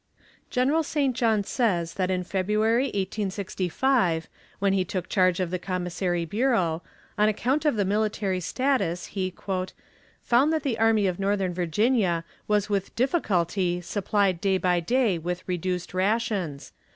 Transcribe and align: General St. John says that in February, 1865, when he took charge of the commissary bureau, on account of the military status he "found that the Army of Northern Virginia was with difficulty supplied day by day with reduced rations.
General 0.49 0.81
St. 0.81 1.15
John 1.15 1.43
says 1.43 1.93
that 1.93 2.09
in 2.09 2.23
February, 2.23 2.85
1865, 2.85 4.27
when 4.57 4.73
he 4.73 4.83
took 4.83 5.07
charge 5.07 5.39
of 5.39 5.51
the 5.51 5.59
commissary 5.59 6.25
bureau, 6.25 6.81
on 7.19 7.29
account 7.29 7.65
of 7.65 7.75
the 7.75 7.85
military 7.85 8.39
status 8.39 9.05
he 9.13 9.31
"found 10.23 10.51
that 10.51 10.63
the 10.63 10.79
Army 10.79 11.05
of 11.05 11.19
Northern 11.19 11.53
Virginia 11.53 12.23
was 12.47 12.67
with 12.67 12.95
difficulty 12.95 13.79
supplied 13.79 14.41
day 14.41 14.57
by 14.57 14.79
day 14.79 15.19
with 15.19 15.43
reduced 15.45 15.93
rations. 15.93 16.73